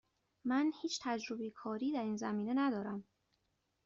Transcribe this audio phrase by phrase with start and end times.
[0.45, 3.03] من هیچ تجربه کاری در این زمینه ندارم.